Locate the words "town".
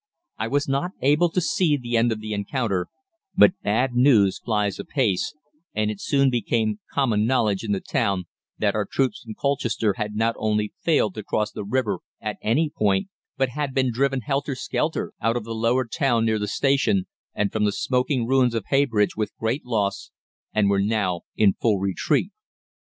7.81-8.23, 15.85-16.25